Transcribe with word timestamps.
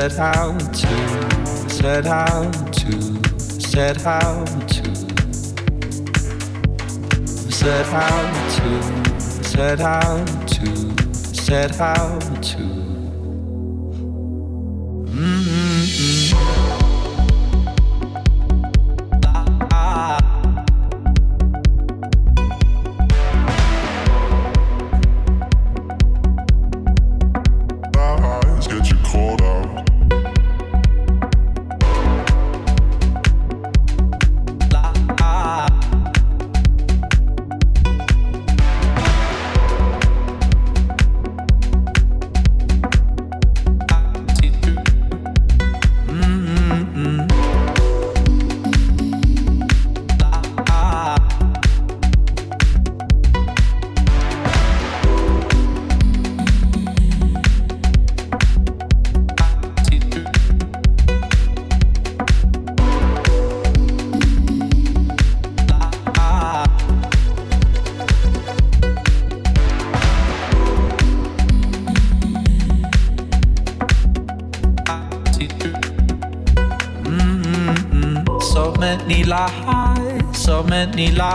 said 0.00 0.12
how 0.12 0.56
to, 0.56 1.68
said 1.68 2.06
how 2.06 2.50
to, 2.72 2.92
said 3.38 4.00
how 4.00 4.44
to, 4.66 4.94
said 7.26 7.84
how 7.84 8.32
to, 8.56 8.82
said 9.20 9.78
how 9.78 10.24
to, 10.46 11.12
said 11.12 11.74
how 11.74 12.18
to. 12.40 12.69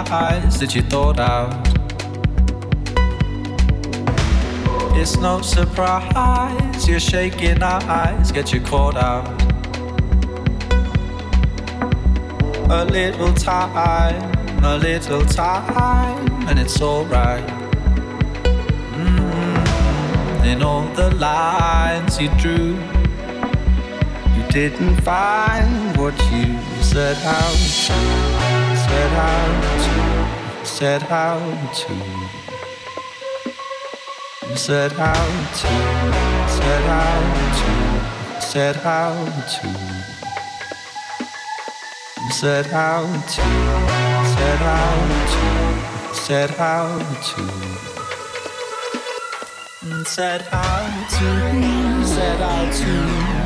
Lies 0.04 0.60
that 0.60 0.76
you 0.76 0.82
thought 0.82 1.20
out. 1.20 1.54
It's 4.98 5.18
no 5.18 5.42
surprise 5.42 6.88
you're 6.88 7.00
shaking 7.00 7.64
our 7.64 7.82
eyes 7.84 8.32
get 8.32 8.52
you 8.54 8.60
caught 8.62 8.98
out. 8.98 9.26
A 12.70 12.84
little 12.86 13.34
time, 13.34 14.64
a 14.64 14.78
little 14.78 15.26
time, 15.26 16.48
and 16.48 16.60
it's 16.60 16.82
alright. 16.82 17.46
Mm-hmm. 18.98 20.46
In 20.46 20.62
all 20.62 20.88
the 20.94 21.12
lines 21.16 22.20
you 22.20 22.30
drew, 22.38 22.76
you 24.36 24.44
didn't 24.50 24.96
find 25.02 25.96
what 25.98 26.16
you 26.32 26.58
set 26.82 27.18
out 27.26 28.25
said 28.86 29.12
how 29.20 29.46
to, 29.86 29.96
said 30.66 31.02
how 31.02 31.40
to, 31.74 31.96
said 34.56 34.92
how 34.92 35.26
to, 35.60 35.74
said 36.58 36.84
how 36.92 37.18
to, 37.60 37.72
said 38.42 38.76
how 38.76 39.14
to, 39.54 39.70
said 42.30 42.66
how 42.68 43.02
to, 43.34 43.46
said 44.36 44.60
how 44.68 44.90
to, 45.34 45.46
said 46.14 46.52
how 46.52 46.86
to. 47.28 47.44
Said 50.06 50.42
how 50.42 51.08
to, 51.10 51.30
said 52.06 52.40
how 52.40 52.64
to, 52.80 52.92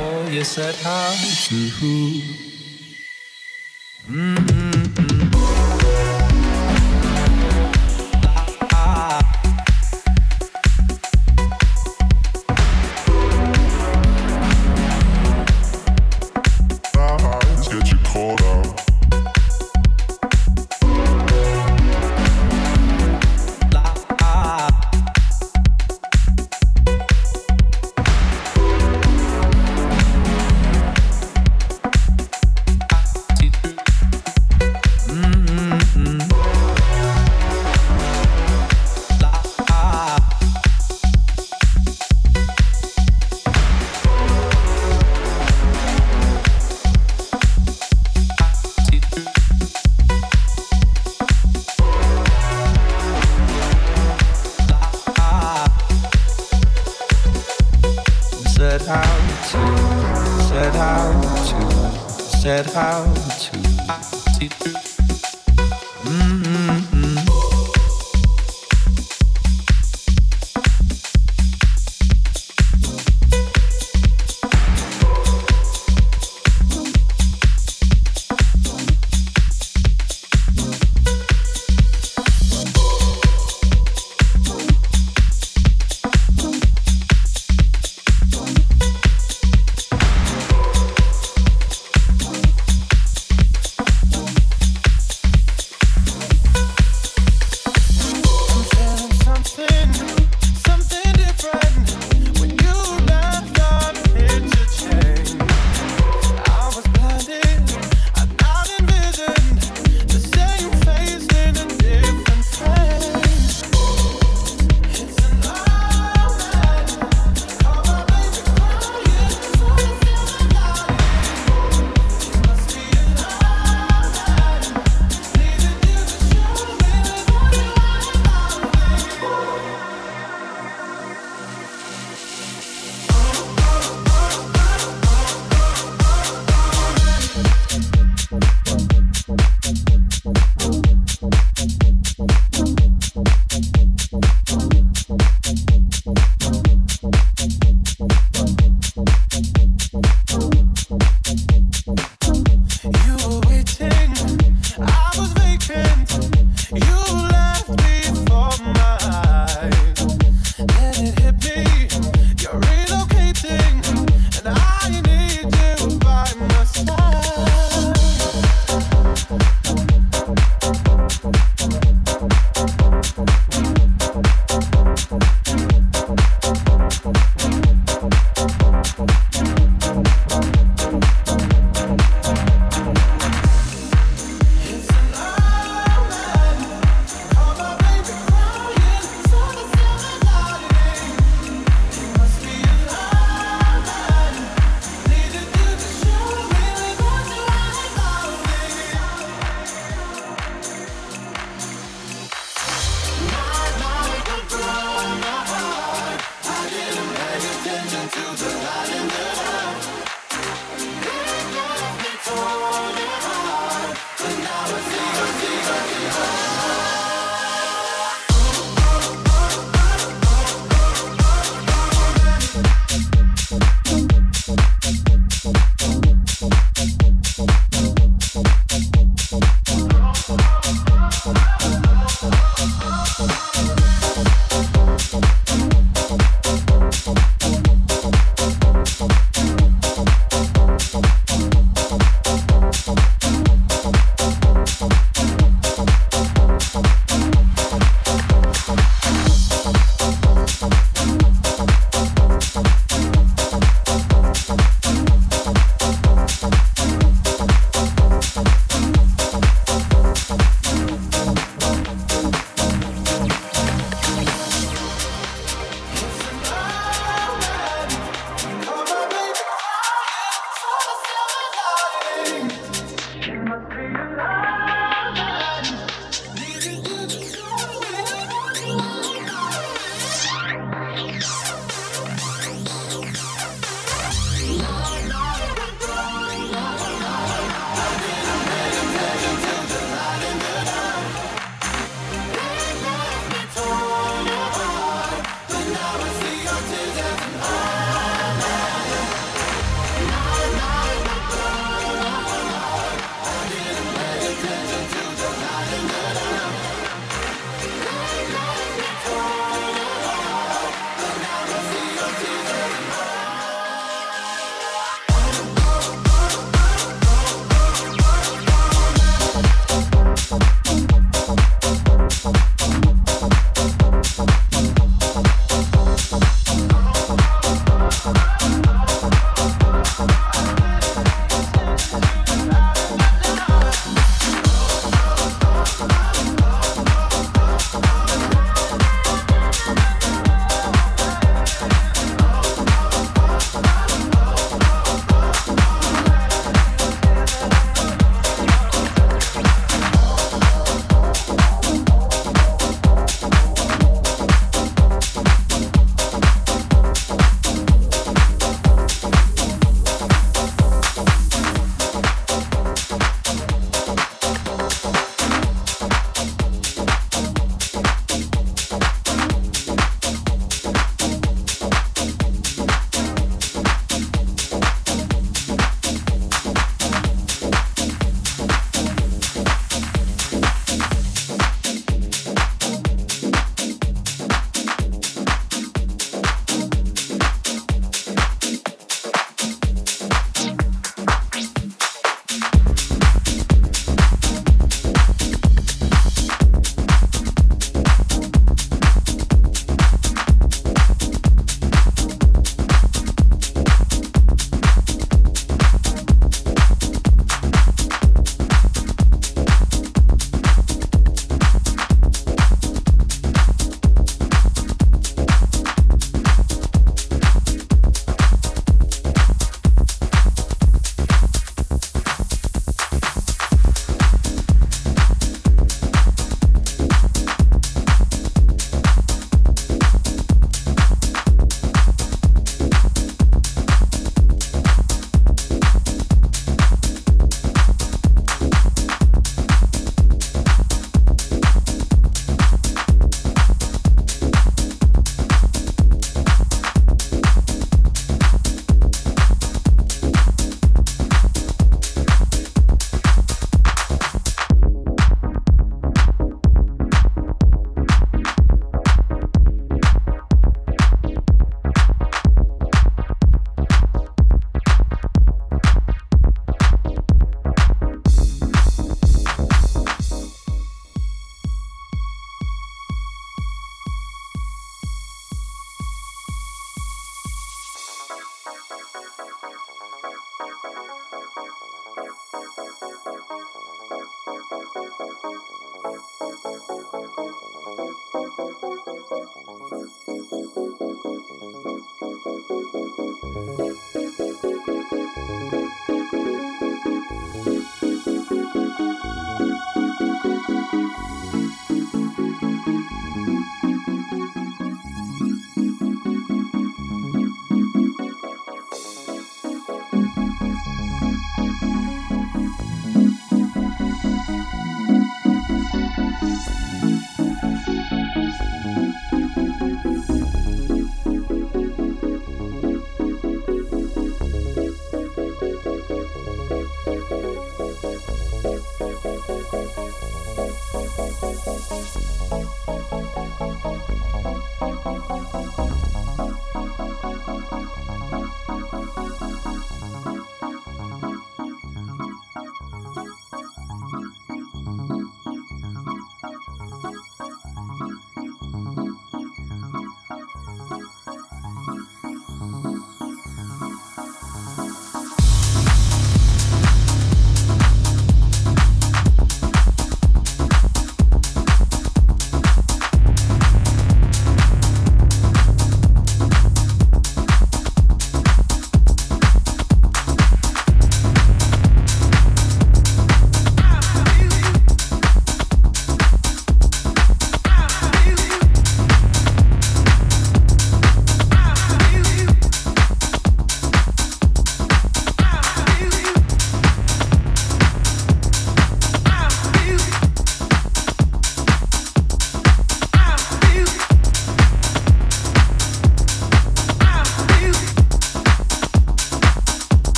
oh, 0.00 0.28
you 0.30 0.44
said 0.44 0.74
how 0.76 1.14
to. 1.46 2.31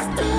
Hasta 0.00 0.29